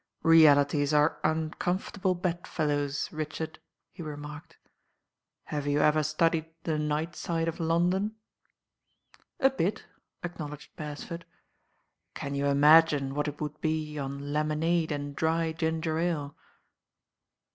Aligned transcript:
"Realities 0.23 0.95
are 0.95 1.19
uncomfortable 1.23 2.15
bedfellows, 2.15 3.07
Rich 3.11 3.39
ard," 3.39 3.59
he 3.91 4.01
remarked. 4.01 4.57
"Have 5.43 5.67
you 5.67 5.79
ever 5.81 6.01
studied 6.01 6.47
the 6.63 6.79
night 6.79 7.11
slde 7.11 7.45
of 7.47 7.59
London?" 7.59 8.15
"A 9.39 9.51
bit," 9.51 9.85
acknowledged 10.23 10.75
Beresford. 10.75 11.23
"Can 12.15 12.33
you 12.33 12.47
Imagine 12.47 13.13
what 13.13 13.27
it 13.27 13.39
would 13.39 13.61
be 13.61 13.99
on 13.99 14.33
lemonade 14.33 14.91
and 14.91 15.15
dry 15.15 15.51
ginger 15.51 15.99
ale?" 15.99 16.35